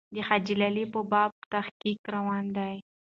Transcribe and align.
د 0.13 0.15
حاجي 0.27 0.55
لالي 0.61 0.85
په 0.93 0.99
باب 1.11 1.31
تحقیق 1.51 1.99
روان 2.15 2.45
دی. 2.57 2.75